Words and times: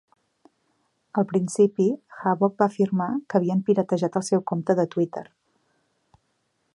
Al 1.21 1.27
principi, 1.31 1.85
Havoc 2.21 2.57
va 2.63 2.69
afirmar 2.73 3.09
que 3.33 3.39
havien 3.41 3.61
piratejat 3.69 4.17
el 4.21 4.27
seu 4.33 4.45
compte 4.53 4.77
de 4.81 4.87
Twitter. 4.97 5.25